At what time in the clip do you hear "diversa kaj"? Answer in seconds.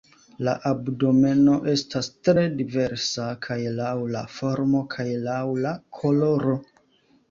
2.63-3.61